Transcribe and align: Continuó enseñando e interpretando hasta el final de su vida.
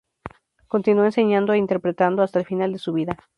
Continuó 0.67 1.05
enseñando 1.05 1.53
e 1.53 1.59
interpretando 1.59 2.23
hasta 2.23 2.39
el 2.39 2.45
final 2.47 2.73
de 2.73 2.79
su 2.79 2.91
vida. 2.91 3.17